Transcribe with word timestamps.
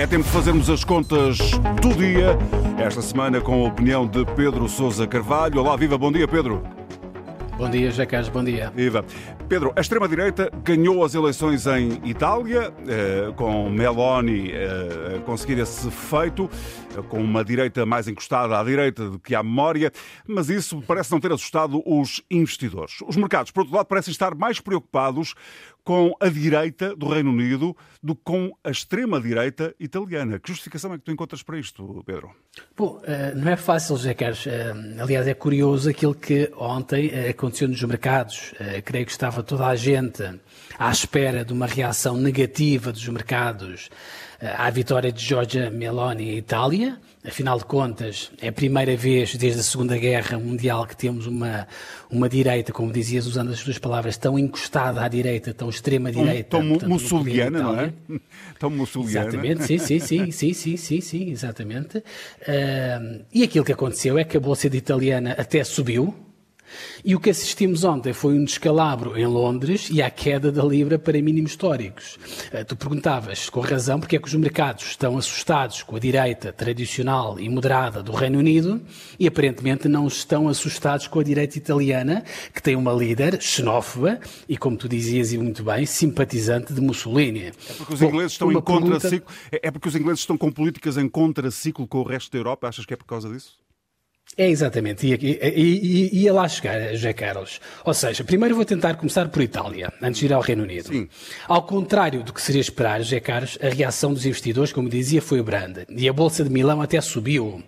É 0.00 0.06
tempo 0.06 0.24
de 0.24 0.30
fazermos 0.30 0.70
as 0.70 0.82
contas 0.82 1.36
do 1.82 1.94
dia. 1.94 2.34
Esta 2.82 3.02
semana 3.02 3.38
com 3.38 3.66
a 3.66 3.68
opinião 3.68 4.06
de 4.06 4.24
Pedro 4.34 4.66
Sousa 4.66 5.06
Carvalho. 5.06 5.60
Olá, 5.60 5.76
viva, 5.76 5.98
bom 5.98 6.10
dia, 6.10 6.26
Pedro. 6.26 6.62
Bom 7.58 7.68
dia, 7.68 8.06
Carlos, 8.06 8.30
bom 8.30 8.42
dia. 8.42 8.72
Viva. 8.74 9.04
Pedro, 9.50 9.72
a 9.74 9.80
extrema-direita 9.80 10.48
ganhou 10.62 11.04
as 11.04 11.12
eleições 11.12 11.66
em 11.66 12.08
Itália, 12.08 12.72
eh, 12.86 13.32
com 13.34 13.68
Meloni 13.68 14.52
eh, 14.52 15.16
a 15.16 15.20
conseguir 15.22 15.58
esse 15.58 15.90
feito, 15.90 16.48
eh, 16.96 17.02
com 17.08 17.18
uma 17.20 17.44
direita 17.44 17.84
mais 17.84 18.06
encostada 18.06 18.56
à 18.56 18.62
direita 18.62 19.10
do 19.10 19.18
que 19.18 19.34
à 19.34 19.42
memória, 19.42 19.90
mas 20.24 20.48
isso 20.48 20.80
parece 20.86 21.10
não 21.10 21.18
ter 21.18 21.32
assustado 21.32 21.82
os 21.84 22.22
investidores. 22.30 22.98
Os 23.04 23.16
mercados, 23.16 23.50
por 23.50 23.62
outro 23.62 23.74
lado, 23.74 23.86
parecem 23.86 24.12
estar 24.12 24.36
mais 24.36 24.60
preocupados 24.60 25.34
com 25.82 26.14
a 26.20 26.28
direita 26.28 26.94
do 26.94 27.08
Reino 27.08 27.30
Unido 27.30 27.74
do 28.00 28.14
que 28.14 28.20
com 28.22 28.52
a 28.62 28.70
extrema-direita 28.70 29.74
italiana. 29.80 30.38
Que 30.38 30.50
justificação 30.50 30.92
é 30.94 30.98
que 30.98 31.04
tu 31.04 31.10
encontras 31.10 31.42
para 31.42 31.58
isto, 31.58 32.04
Pedro? 32.06 32.30
Bom, 32.76 33.00
não 33.34 33.50
é 33.50 33.56
fácil, 33.56 33.96
José 33.96 34.12
Carlos. 34.12 34.46
Aliás, 35.00 35.26
é 35.26 35.32
curioso 35.32 35.88
aquilo 35.88 36.14
que 36.14 36.52
ontem 36.54 37.10
aconteceu 37.30 37.66
nos 37.66 37.82
mercados. 37.82 38.52
Creio 38.84 39.06
que 39.06 39.10
estava 39.10 39.39
toda 39.42 39.66
a 39.66 39.76
gente 39.76 40.22
à 40.78 40.90
espera 40.90 41.44
de 41.44 41.52
uma 41.52 41.66
reação 41.66 42.16
negativa 42.16 42.92
dos 42.92 43.06
mercados 43.08 43.90
à 44.40 44.70
vitória 44.70 45.12
de 45.12 45.22
Giorgia 45.22 45.70
Meloni 45.70 46.30
em 46.30 46.38
Itália. 46.38 46.98
Afinal 47.22 47.58
de 47.58 47.66
contas, 47.66 48.32
é 48.40 48.48
a 48.48 48.52
primeira 48.52 48.96
vez 48.96 49.36
desde 49.36 49.60
a 49.60 49.62
Segunda 49.62 49.98
Guerra 49.98 50.38
Mundial 50.38 50.86
que 50.86 50.96
temos 50.96 51.26
uma, 51.26 51.68
uma 52.10 52.30
direita, 52.30 52.72
como 52.72 52.90
dizias, 52.90 53.26
usando 53.26 53.52
as 53.52 53.62
tuas 53.62 53.76
palavras, 53.76 54.16
tão 54.16 54.38
encostada 54.38 55.02
à 55.02 55.08
direita, 55.08 55.52
tão 55.52 55.68
extrema-direita. 55.68 56.48
Tão, 56.48 56.78
tão 56.78 56.88
mussoliana, 56.88 57.62
não 57.62 57.78
é? 57.78 57.92
Tão 58.58 58.70
mussoliana. 58.70 59.28
Exatamente, 59.28 59.64
sim, 59.64 59.78
sim, 59.78 59.98
sim, 59.98 60.30
sim, 60.32 60.54
sim, 60.54 60.76
sim, 60.78 61.00
sim 61.02 61.30
exatamente. 61.30 61.98
Uh, 61.98 63.22
e 63.32 63.42
aquilo 63.42 63.66
que 63.66 63.72
aconteceu 63.72 64.18
é 64.18 64.24
que 64.24 64.38
a 64.38 64.40
Bolsa 64.40 64.70
de 64.70 64.78
Italiana 64.78 65.34
até 65.36 65.62
subiu, 65.62 66.14
e 67.04 67.14
o 67.14 67.20
que 67.20 67.30
assistimos 67.30 67.84
ontem 67.84 68.12
foi 68.12 68.38
um 68.38 68.44
descalabro 68.44 69.16
em 69.18 69.26
Londres 69.26 69.88
e 69.90 70.02
a 70.02 70.10
queda 70.10 70.52
da 70.52 70.62
Libra 70.62 70.98
para 70.98 71.20
mínimos 71.20 71.52
históricos. 71.52 72.18
Eh, 72.52 72.64
tu 72.64 72.76
perguntavas, 72.76 73.48
com 73.48 73.60
razão, 73.60 74.00
porque 74.00 74.16
é 74.16 74.18
que 74.18 74.28
os 74.28 74.34
mercados 74.34 74.84
estão 74.86 75.16
assustados 75.18 75.82
com 75.82 75.96
a 75.96 75.98
direita 75.98 76.52
tradicional 76.52 77.38
e 77.38 77.48
moderada 77.48 78.02
do 78.02 78.12
Reino 78.12 78.38
Unido 78.38 78.80
e 79.18 79.26
aparentemente 79.26 79.88
não 79.88 80.06
estão 80.06 80.48
assustados 80.48 81.06
com 81.06 81.20
a 81.20 81.24
direita 81.24 81.58
italiana, 81.58 82.24
que 82.54 82.62
tem 82.62 82.76
uma 82.76 82.92
líder 82.92 83.40
xenófoba 83.40 84.20
e, 84.48 84.56
como 84.56 84.76
tu 84.76 84.88
dizias 84.88 85.32
e 85.32 85.38
muito 85.38 85.62
bem, 85.62 85.86
simpatizante 85.86 86.72
de 86.72 86.80
Mussolini. 86.80 87.46
É 87.46 87.72
porque 87.76 87.94
os 87.94 88.02
ingleses 88.02 88.32
estão 88.32 88.52
em 88.52 88.60
contraciclo. 88.60 89.32
Pergunta... 89.50 89.66
É 89.66 89.70
porque 89.70 89.88
os 89.88 89.96
ingleses 89.96 90.20
estão 90.20 90.36
com 90.36 90.50
políticas 90.50 90.96
em 90.96 91.08
contraciclo 91.08 91.86
com 91.86 91.98
o 91.98 92.02
resto 92.02 92.30
da 92.32 92.38
Europa? 92.38 92.68
Achas 92.68 92.84
que 92.84 92.94
é 92.94 92.96
por 92.96 93.06
causa 93.06 93.28
disso? 93.28 93.58
É 94.36 94.48
exatamente, 94.48 95.06
ia, 95.06 95.18
ia, 95.20 96.32
lá 96.32 96.48
chegar, 96.48 96.92
José 96.92 97.12
Carlos. 97.12 97.60
Ou 97.84 97.92
seja, 97.92 98.24
primeiro 98.24 98.54
vou 98.54 98.64
tentar 98.64 98.94
começar 98.94 99.28
por 99.28 99.42
Itália, 99.42 99.92
antes 100.00 100.20
de 100.20 100.26
ir 100.26 100.32
ao 100.32 100.40
Reino 100.40 100.62
Unido. 100.62 100.88
Sim. 100.88 101.08
Ao 101.46 101.62
contrário 101.62 102.22
do 102.22 102.32
que 102.32 102.40
seria 102.40 102.60
esperar, 102.60 103.02
José 103.02 103.20
Carlos, 103.20 103.58
a 103.60 103.68
reação 103.68 104.14
dos 104.14 104.24
investidores, 104.24 104.72
como 104.72 104.88
dizia, 104.88 105.20
foi 105.20 105.42
grande. 105.42 105.84
E 105.90 106.08
a 106.08 106.12
Bolsa 106.12 106.44
de 106.44 106.48
Milão 106.48 106.80
até 106.80 107.00
subiu. 107.00 107.62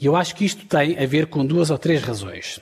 E 0.00 0.06
eu 0.06 0.16
acho 0.16 0.34
que 0.34 0.44
isto 0.44 0.66
tem 0.66 0.98
a 0.98 1.06
ver 1.06 1.26
com 1.26 1.44
duas 1.44 1.70
ou 1.70 1.78
três 1.78 2.02
razões. 2.02 2.60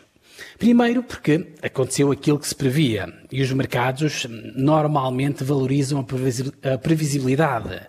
Primeiro, 0.59 1.03
porque 1.03 1.55
aconteceu 1.63 2.13
aquilo 2.13 2.39
que 2.39 2.47
se 2.47 2.55
previa 2.55 3.13
e 3.31 3.43
os 3.43 3.53
mercados 3.53 4.27
normalmente 4.55 5.43
valorizam 5.43 6.01
a 6.01 6.79
previsibilidade. 6.79 7.81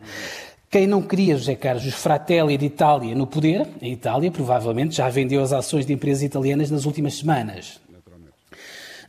Quem 0.76 0.88
não 0.88 1.02
queria, 1.02 1.38
José 1.38 1.56
Carlos, 1.56 1.86
os 1.86 1.94
Fratelli 1.94 2.58
de 2.58 2.66
Itália 2.66 3.16
no 3.16 3.26
poder, 3.26 3.66
a 3.82 3.88
Itália 3.88 4.30
provavelmente 4.30 4.98
já 4.98 5.08
vendeu 5.08 5.42
as 5.42 5.54
ações 5.54 5.86
de 5.86 5.94
empresas 5.94 6.22
italianas 6.22 6.70
nas 6.70 6.84
últimas 6.84 7.14
semanas. 7.14 7.80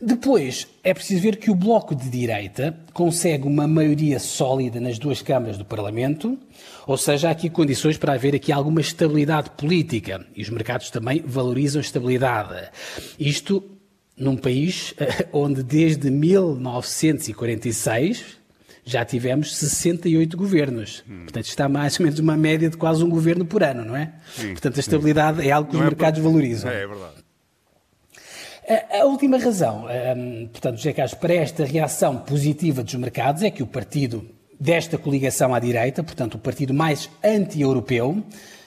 Depois, 0.00 0.68
é 0.84 0.94
preciso 0.94 1.22
ver 1.22 1.38
que 1.38 1.50
o 1.50 1.56
Bloco 1.56 1.92
de 1.92 2.08
Direita 2.08 2.78
consegue 2.92 3.48
uma 3.48 3.66
maioria 3.66 4.20
sólida 4.20 4.78
nas 4.78 4.96
duas 4.96 5.20
câmaras 5.20 5.58
do 5.58 5.64
Parlamento, 5.64 6.38
ou 6.86 6.96
seja, 6.96 7.26
há 7.26 7.32
aqui 7.32 7.50
condições 7.50 7.98
para 7.98 8.12
haver 8.12 8.36
aqui 8.36 8.52
alguma 8.52 8.80
estabilidade 8.80 9.50
política 9.50 10.24
e 10.36 10.42
os 10.42 10.50
mercados 10.50 10.88
também 10.88 11.20
valorizam 11.26 11.80
estabilidade. 11.80 12.70
Isto 13.18 13.60
num 14.16 14.36
país 14.36 14.94
onde 15.32 15.64
desde 15.64 16.12
1946 16.12 18.45
já 18.86 19.04
tivemos 19.04 19.56
68 19.56 20.36
governos. 20.36 21.02
Hum. 21.10 21.24
Portanto, 21.24 21.46
está 21.46 21.68
mais 21.68 21.98
ou 21.98 22.04
menos 22.04 22.20
uma 22.20 22.36
média 22.36 22.70
de 22.70 22.76
quase 22.76 23.02
um 23.02 23.10
governo 23.10 23.44
por 23.44 23.64
ano, 23.64 23.84
não 23.84 23.96
é? 23.96 24.12
Sim, 24.36 24.52
Portanto, 24.52 24.76
a 24.76 24.80
estabilidade 24.80 25.42
sim. 25.42 25.48
é 25.48 25.50
algo 25.50 25.68
que 25.68 25.74
não 25.74 25.82
os 25.82 25.86
é 25.88 25.90
mercados 25.90 26.20
por... 26.20 26.28
valorizam. 26.28 26.70
É, 26.70 26.82
é 26.84 26.86
verdade. 26.86 27.26
A, 28.68 29.00
a 29.00 29.04
última 29.04 29.38
razão, 29.38 29.86
um, 30.16 30.46
portanto, 30.46 30.76
José 30.76 30.92
Carlos, 30.92 31.14
para 31.14 31.34
esta 31.34 31.64
reação 31.64 32.18
positiva 32.18 32.82
dos 32.84 32.94
mercados 32.94 33.42
é 33.42 33.50
que 33.50 33.62
o 33.62 33.66
partido 33.66 34.24
desta 34.58 34.96
coligação 34.96 35.52
à 35.52 35.58
direita, 35.58 36.02
portanto, 36.02 36.36
o 36.36 36.38
partido 36.38 36.72
mais 36.72 37.10
anti-europeu, 37.22 38.24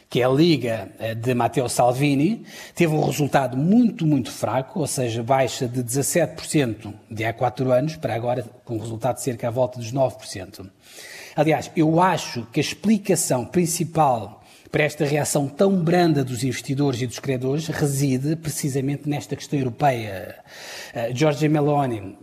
que 0.09 0.21
é 0.21 0.25
a 0.25 0.29
Liga 0.29 0.89
eh, 0.97 1.13
de 1.13 1.33
Matteo 1.35 1.69
Salvini, 1.69 2.43
teve 2.73 2.93
um 2.93 3.05
resultado 3.05 3.55
muito, 3.55 4.07
muito 4.07 4.31
fraco, 4.31 4.79
ou 4.79 4.87
seja, 4.87 5.21
baixa 5.21 5.67
de 5.67 5.83
17% 5.83 6.93
de 7.11 7.23
há 7.23 7.31
quatro 7.31 7.71
anos 7.71 7.95
para 7.95 8.15
agora 8.15 8.43
com 8.65 8.75
um 8.75 8.79
resultado 8.79 9.17
de 9.17 9.21
cerca 9.21 9.47
à 9.47 9.51
volta 9.51 9.77
dos 9.77 9.93
9%. 9.93 10.67
Aliás, 11.35 11.69
eu 11.75 12.01
acho 12.01 12.47
que 12.51 12.59
a 12.59 12.61
explicação 12.61 13.45
principal 13.45 14.38
para 14.71 14.83
esta 14.83 15.05
reação 15.05 15.47
tão 15.47 15.75
branda 15.83 16.23
dos 16.23 16.43
investidores 16.43 17.01
e 17.01 17.07
dos 17.07 17.19
credores 17.19 17.67
reside 17.67 18.35
precisamente 18.35 19.09
nesta 19.09 19.35
questão 19.35 19.57
europeia. 19.57 20.35
Giorgia 21.13 21.49
Meloni 21.49 22.15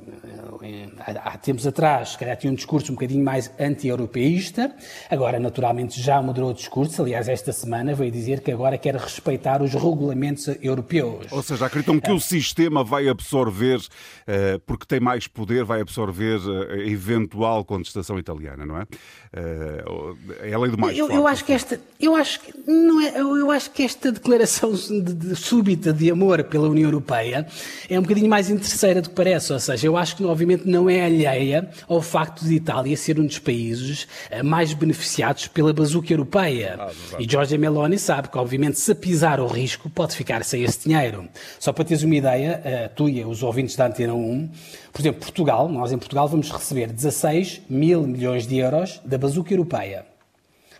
há 1.22 1.36
tempos 1.38 1.66
atrás, 1.66 2.10
se 2.10 2.18
calhar 2.18 2.36
tinha 2.36 2.50
um 2.50 2.54
discurso 2.54 2.90
um 2.90 2.94
bocadinho 2.94 3.24
mais 3.24 3.50
anti-europeísta, 3.58 4.74
agora 5.10 5.38
naturalmente 5.38 6.00
já 6.00 6.20
moderou 6.20 6.50
o 6.50 6.54
discurso, 6.54 7.02
aliás 7.02 7.28
esta 7.28 7.52
semana 7.52 7.94
veio 7.94 8.10
dizer 8.10 8.40
que 8.40 8.50
agora 8.50 8.78
quer 8.78 8.96
respeitar 8.96 9.62
os 9.62 9.72
regulamentos 9.72 10.48
europeus. 10.60 11.26
Ou 11.30 11.42
seja, 11.42 11.66
acreditam 11.66 12.00
que 12.00 12.10
o 12.10 12.20
sistema 12.20 12.82
vai 12.82 13.08
absorver, 13.08 13.80
eh, 14.26 14.58
porque 14.66 14.86
tem 14.86 15.00
mais 15.00 15.26
poder, 15.26 15.64
vai 15.64 15.80
absorver 15.80 16.40
eh, 16.40 16.74
a 16.74 16.86
eventual 16.86 17.64
contestação 17.64 18.18
italiana, 18.18 18.64
não 18.64 18.78
é? 18.78 18.86
Eh, 19.32 20.50
é 20.50 20.54
a 20.54 20.58
lei 20.58 20.70
do 20.70 20.78
mais 20.78 20.96
eu, 20.96 21.06
forte. 21.06 21.18
Eu 21.18 21.26
acho 21.26 21.44
que 21.44 21.52
esta, 21.52 21.80
eu 22.00 22.16
acho 22.16 22.35
que, 22.40 22.52
não 22.66 23.00
é, 23.00 23.18
eu 23.18 23.50
acho 23.50 23.70
que 23.70 23.82
esta 23.82 24.10
declaração 24.10 24.72
de, 24.72 25.00
de, 25.00 25.36
súbita 25.36 25.92
de 25.92 26.10
amor 26.10 26.44
pela 26.44 26.68
União 26.68 26.88
Europeia 26.88 27.46
é 27.88 27.98
um 27.98 28.02
bocadinho 28.02 28.28
mais 28.28 28.50
interesseira 28.50 29.00
do 29.02 29.10
que 29.10 29.14
parece, 29.14 29.52
ou 29.52 29.60
seja, 29.60 29.86
eu 29.86 29.96
acho 29.96 30.16
que 30.16 30.24
obviamente 30.24 30.66
não 30.66 30.88
é 30.88 31.04
alheia 31.04 31.68
ao 31.88 32.02
facto 32.02 32.44
de 32.44 32.54
Itália 32.54 32.96
ser 32.96 33.20
um 33.20 33.26
dos 33.26 33.38
países 33.38 34.06
eh, 34.30 34.42
mais 34.42 34.72
beneficiados 34.72 35.46
pela 35.48 35.72
bazuca 35.72 36.12
europeia. 36.12 36.76
Ah, 36.78 36.90
e 37.18 37.28
Giorgia 37.28 37.58
Meloni 37.58 37.98
sabe 37.98 38.28
que, 38.28 38.38
obviamente, 38.38 38.78
se 38.78 38.94
pisar 38.94 39.40
o 39.40 39.46
risco, 39.46 39.88
pode 39.90 40.16
ficar 40.16 40.44
sem 40.44 40.62
esse 40.62 40.88
dinheiro. 40.88 41.28
Só 41.58 41.72
para 41.72 41.84
teres 41.84 42.02
uma 42.02 42.16
ideia, 42.16 42.60
eh, 42.64 42.88
tu 42.88 43.08
e 43.08 43.24
os 43.24 43.42
ouvintes 43.42 43.76
da 43.76 43.86
Antena 43.86 44.14
1, 44.14 44.50
por 44.92 45.00
exemplo, 45.02 45.20
Portugal, 45.20 45.68
nós 45.68 45.92
em 45.92 45.98
Portugal 45.98 46.26
vamos 46.28 46.50
receber 46.50 46.92
16 46.92 47.62
mil 47.68 48.02
milhões 48.02 48.46
de 48.46 48.56
euros 48.58 49.00
da 49.04 49.18
bazuca 49.18 49.52
europeia. 49.52 50.15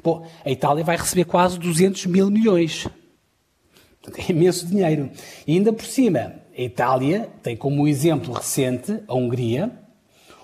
Bom, 0.07 0.25
a 0.45 0.51
Itália 0.53 0.85
vai 0.85 0.97
receber 0.97 1.25
quase 1.25 1.59
200 1.59 2.07
mil 2.07 2.31
milhões. 2.31 2.87
É 4.17 4.31
imenso 4.31 4.65
dinheiro. 4.65 5.11
E 5.45 5.55
ainda 5.55 5.73
por 5.73 5.85
cima, 5.85 6.35
a 6.57 6.63
Itália 6.63 7.29
tem 7.43 7.57
como 7.57 7.89
exemplo 7.89 8.33
recente 8.33 9.01
a 9.09 9.15
Hungria, 9.17 9.69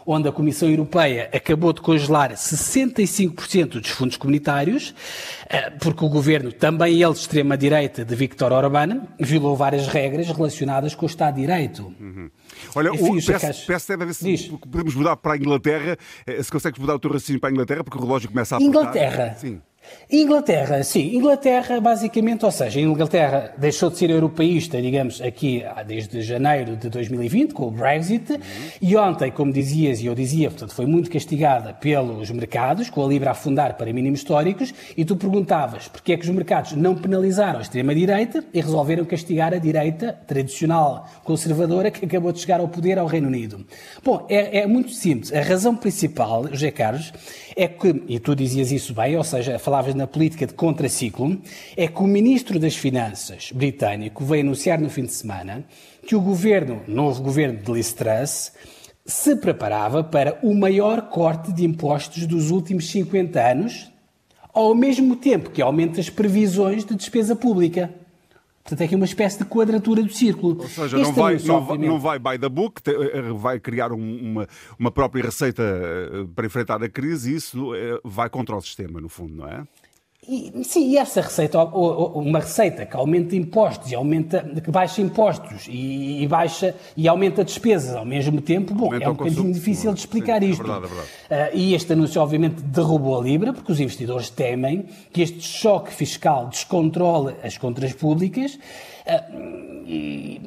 onde 0.06 0.28
a 0.28 0.32
Comissão 0.32 0.68
Europeia 0.68 1.30
acabou 1.32 1.72
de 1.72 1.80
congelar 1.80 2.32
65% 2.32 3.80
dos 3.80 3.90
fundos 3.90 4.16
comunitários, 4.16 4.94
eh, 5.48 5.70
porque 5.70 6.04
o 6.04 6.08
governo, 6.08 6.52
também 6.52 7.02
ele 7.02 7.12
de 7.12 7.19
extrema-direita, 7.19 8.04
de 8.04 8.14
Viktor 8.14 8.52
Orbán, 8.52 9.02
violou 9.19 9.56
várias 9.56 9.87
regras 9.87 10.28
relacionadas 10.28 10.94
com 10.94 11.06
o 11.06 11.08
Estado 11.08 11.34
de 11.34 11.43
Direito. 11.43 11.94
Uhum. 12.00 12.31
Olha, 12.75 12.90
Enfim, 12.90 13.19
o, 13.19 13.26
peço, 13.26 13.66
peço 13.66 13.93
até 13.93 14.04
ver 14.04 14.14
se 14.14 14.25
Diz. 14.25 14.46
podemos 14.49 14.94
mudar 14.94 15.16
para 15.16 15.34
a 15.34 15.37
Inglaterra, 15.37 15.96
eh, 16.26 16.43
se 16.43 16.50
consegues 16.50 16.78
mudar 16.78 16.94
o 16.94 16.99
teu 16.99 17.10
raciocínio 17.10 17.40
para 17.40 17.50
a 17.50 17.52
Inglaterra, 17.52 17.84
porque 17.84 17.99
o 17.99 18.00
relógio 18.00 18.28
começa 18.28 18.54
a 18.54 18.58
apertar. 18.58 18.81
Inglaterra? 18.81 19.34
Sim. 19.38 19.60
Inglaterra, 20.10 20.82
sim. 20.82 21.16
Inglaterra, 21.16 21.80
basicamente, 21.80 22.44
ou 22.44 22.50
seja, 22.50 22.78
a 22.78 22.82
Inglaterra 22.82 23.54
deixou 23.56 23.88
de 23.88 23.96
ser 23.96 24.10
europeísta, 24.10 24.80
digamos, 24.80 25.20
aqui 25.22 25.64
desde 25.86 26.20
janeiro 26.20 26.76
de 26.76 26.90
2020, 26.90 27.54
com 27.54 27.68
o 27.68 27.70
Brexit, 27.70 28.32
uhum. 28.32 28.38
e 28.80 28.96
ontem, 28.96 29.30
como 29.30 29.52
dizias 29.52 30.00
e 30.00 30.06
eu 30.06 30.14
dizia, 30.14 30.50
portanto, 30.50 30.74
foi 30.74 30.84
muito 30.86 31.10
castigada 31.10 31.72
pelos 31.72 32.30
mercados, 32.30 32.90
com 32.90 33.04
a 33.04 33.08
Libra 33.08 33.30
a 33.30 33.32
afundar 33.32 33.74
para 33.76 33.92
mínimos 33.92 34.20
históricos, 34.20 34.74
e 34.96 35.04
tu 35.04 35.16
perguntavas 35.16 35.88
porque 35.88 36.12
é 36.12 36.16
que 36.16 36.24
os 36.24 36.30
mercados 36.30 36.72
não 36.72 36.94
penalizaram 36.94 37.58
a 37.58 37.62
extrema-direita 37.62 38.44
e 38.52 38.60
resolveram 38.60 39.04
castigar 39.04 39.54
a 39.54 39.58
direita 39.58 40.12
tradicional 40.26 41.08
conservadora 41.24 41.90
que 41.90 42.04
acabou 42.04 42.32
de 42.32 42.40
chegar 42.40 42.60
ao 42.60 42.68
poder 42.68 42.98
ao 42.98 43.06
Reino 43.06 43.28
Unido. 43.28 43.64
Bom, 44.04 44.26
é, 44.28 44.60
é 44.60 44.66
muito 44.66 44.90
simples. 44.90 45.32
A 45.32 45.40
razão 45.40 45.76
principal, 45.76 46.48
José 46.48 46.70
Carlos, 46.70 47.12
é 47.56 47.69
que, 47.69 48.02
e 48.08 48.19
tu 48.19 48.34
dizias 48.34 48.70
isso 48.72 48.94
bem, 48.94 49.16
ou 49.16 49.25
seja, 49.25 49.58
falavas 49.58 49.94
na 49.94 50.06
política 50.06 50.46
de 50.46 50.54
contraciclo, 50.54 51.40
é 51.76 51.88
que 51.88 52.00
o 52.02 52.06
Ministro 52.06 52.58
das 52.58 52.76
Finanças 52.76 53.50
britânico 53.52 54.25
veio 54.25 54.43
anunciar 54.43 54.81
no 54.81 54.90
fim 54.90 55.04
de 55.04 55.12
semana 55.12 55.64
que 56.06 56.16
o 56.16 56.20
governo, 56.20 56.82
novo 56.87 57.22
governo 57.22 57.58
de 57.58 57.72
Liz 57.72 57.93
Truss, 57.93 58.52
se 59.04 59.37
preparava 59.37 60.02
para 60.04 60.38
o 60.43 60.54
maior 60.54 61.08
corte 61.08 61.52
de 61.52 61.64
impostos 61.64 62.26
dos 62.26 62.50
últimos 62.50 62.90
50 62.90 63.40
anos, 63.40 63.90
ao 64.52 64.75
mesmo 64.75 65.16
tempo 65.16 65.50
que 65.50 65.62
aumenta 65.62 66.00
as 66.00 66.10
previsões 66.10 66.84
de 66.84 66.94
despesa 66.94 67.34
pública. 67.34 67.93
Portanto, 68.62 68.81
é 68.81 68.85
aqui 68.85 68.94
uma 68.94 69.05
espécie 69.05 69.38
de 69.38 69.44
quadratura 69.44 70.03
do 70.03 70.12
círculo. 70.12 70.56
Ou 70.61 70.69
seja, 70.69 70.97
não 70.97 71.12
vai, 71.12 71.35
anúncio, 71.35 71.49
não, 71.49 71.76
não 71.76 72.00
vai 72.00 72.19
by 72.19 72.38
the 72.38 72.49
book, 72.49 72.81
eh, 72.87 73.32
vai 73.35 73.59
criar 73.59 73.93
uma, 73.93 74.47
uma 74.79 74.91
própria 74.91 75.25
receita 75.25 75.62
eh, 75.62 76.26
para 76.35 76.47
enfrentar 76.47 76.82
a 76.82 76.88
crise 76.88 77.32
e 77.32 77.37
isso 77.37 77.75
eh, 77.75 77.99
vai 78.05 78.31
contra 78.31 78.56
o 78.56 78.61
sistema, 78.61 79.00
no 79.00 79.09
fundo, 79.09 79.35
não 79.35 79.49
é? 79.49 79.64
E, 80.28 80.52
sim, 80.62 80.90
e 80.90 80.98
essa 80.98 81.20
receita, 81.20 81.64
uma 81.64 82.38
receita 82.38 82.86
que 82.86 82.94
aumenta 82.94 83.34
impostos 83.34 83.90
e 83.90 83.94
aumenta, 83.96 84.40
que 84.62 84.70
baixa 84.70 85.02
impostos 85.02 85.66
e, 85.69 86.22
e 86.22 86.28
baixa 86.28 86.76
e 86.96 87.08
aumenta 87.08 87.44
despesas 87.44 87.96
ao 87.96 88.04
mesmo 88.04 88.40
tempo, 88.40 88.72
bom, 88.72 88.84
aumenta 88.84 89.04
é 89.04 89.08
um 89.08 89.14
bocadinho 89.14 89.52
difícil 89.52 89.92
de 89.92 89.98
explicar 89.98 90.40
sim, 90.40 90.46
é 90.46 90.50
isto. 90.50 90.62
É 90.62 90.64
verdade, 90.64 90.84
é 90.84 90.88
verdade. 91.28 91.56
Uh, 91.56 91.58
e 91.58 91.74
este 91.74 91.92
anúncio, 91.92 92.22
obviamente, 92.22 92.62
derrubou 92.62 93.19
a 93.19 93.22
Libra, 93.24 93.52
porque 93.52 93.72
os 93.72 93.80
investidores 93.80 94.30
temem 94.30 94.86
que 95.12 95.22
este 95.22 95.42
choque 95.42 95.92
fiscal 95.92 96.46
descontrole 96.46 97.34
as 97.42 97.58
contas 97.58 97.92
públicas 97.92 98.56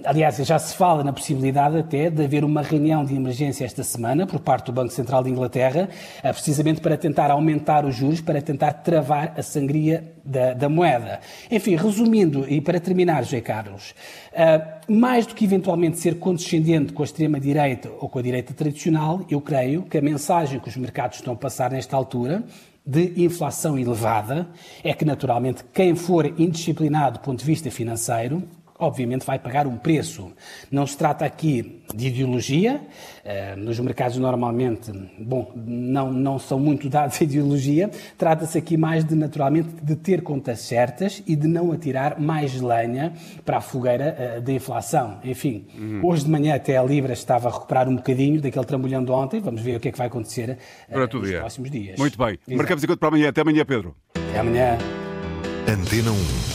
aliás, 0.05 0.37
já 0.37 0.57
se 0.57 0.75
fala 0.75 1.03
na 1.03 1.11
possibilidade 1.11 1.77
até 1.77 2.09
de 2.09 2.23
haver 2.23 2.43
uma 2.43 2.61
reunião 2.61 3.03
de 3.03 3.15
emergência 3.15 3.65
esta 3.65 3.83
semana 3.83 4.25
por 4.25 4.39
parte 4.39 4.67
do 4.67 4.71
Banco 4.71 4.91
Central 4.91 5.23
de 5.23 5.29
Inglaterra, 5.29 5.89
ah, 6.23 6.33
precisamente 6.33 6.79
para 6.79 6.97
tentar 6.97 7.31
aumentar 7.31 7.85
os 7.85 7.95
juros, 7.95 8.21
para 8.21 8.41
tentar 8.41 8.73
travar 8.73 9.33
a 9.37 9.43
sangria 9.43 10.13
da, 10.23 10.53
da 10.53 10.69
moeda. 10.69 11.19
Enfim, 11.51 11.75
resumindo 11.75 12.45
e 12.49 12.61
para 12.61 12.79
terminar, 12.79 13.23
José 13.23 13.41
Carlos, 13.41 13.93
uh, 14.31 14.91
mais 14.91 15.25
do 15.25 15.35
que 15.35 15.45
eventualmente 15.45 15.99
ser 15.99 16.17
condescendente 16.17 16.93
com 16.93 17.03
a 17.03 17.05
extrema-direita 17.05 17.89
ou 17.99 18.09
com 18.09 18.19
a 18.19 18.21
direita 18.21 18.53
tradicional, 18.53 19.21
eu 19.29 19.39
creio 19.41 19.83
que 19.83 19.97
a 19.97 20.01
mensagem 20.01 20.59
que 20.59 20.69
os 20.69 20.77
mercados 20.77 21.17
estão 21.17 21.33
a 21.33 21.37
passar 21.37 21.71
nesta 21.71 21.95
altura 21.95 22.43
de 22.85 23.23
inflação 23.23 23.79
elevada 23.79 24.47
é 24.83 24.93
que, 24.93 25.03
naturalmente, 25.03 25.63
quem 25.73 25.95
for 25.95 26.25
indisciplinado 26.39 27.19
do 27.19 27.23
ponto 27.23 27.39
de 27.39 27.45
vista 27.45 27.71
financeiro 27.71 28.43
obviamente 28.77 29.25
vai 29.25 29.39
pagar 29.39 29.67
um 29.67 29.77
preço. 29.77 30.31
Não 30.69 30.85
se 30.85 30.97
trata 30.97 31.25
aqui 31.25 31.81
de 31.93 32.07
ideologia, 32.07 32.81
uh, 33.23 33.59
nos 33.59 33.79
mercados 33.79 34.17
normalmente, 34.17 34.91
bom, 35.17 35.51
não, 35.55 36.11
não 36.11 36.37
são 36.37 36.59
muito 36.59 36.89
dados 36.89 37.19
a 37.21 37.23
ideologia, 37.23 37.89
trata-se 38.17 38.57
aqui 38.57 38.75
mais 38.75 39.03
de, 39.05 39.15
naturalmente, 39.15 39.69
de 39.81 39.95
ter 39.95 40.21
contas 40.21 40.59
certas 40.59 41.23
e 41.25 41.35
de 41.35 41.47
não 41.47 41.71
atirar 41.71 42.19
mais 42.19 42.59
lenha 42.59 43.13
para 43.45 43.57
a 43.57 43.61
fogueira 43.61 44.37
uh, 44.37 44.41
da 44.41 44.51
inflação. 44.51 45.19
Enfim, 45.23 45.67
uhum. 45.77 46.01
hoje 46.03 46.25
de 46.25 46.29
manhã 46.29 46.55
até 46.55 46.77
a 46.77 46.83
Libra 46.83 47.13
estava 47.13 47.49
a 47.49 47.51
recuperar 47.51 47.87
um 47.87 47.95
bocadinho 47.95 48.41
daquele 48.41 48.65
trambolhão 48.65 49.03
de 49.03 49.11
ontem, 49.11 49.39
vamos 49.39 49.61
ver 49.61 49.77
o 49.77 49.79
que 49.79 49.89
é 49.89 49.91
que 49.91 49.97
vai 49.97 50.07
acontecer 50.07 50.57
uh, 50.89 50.99
nos 50.99 51.27
dia. 51.27 51.39
próximos 51.39 51.71
dias. 51.71 51.97
Muito 51.97 52.17
bem. 52.17 52.37
Exato. 52.47 52.57
Marcamos 52.57 52.83
enquanto 52.83 52.99
para 52.99 53.07
amanhã. 53.09 53.29
Até 53.29 53.41
amanhã, 53.41 53.65
Pedro. 53.65 53.95
Até 54.15 54.39
amanhã. 54.39 54.77
Antena 55.67 56.11
1. 56.11 56.54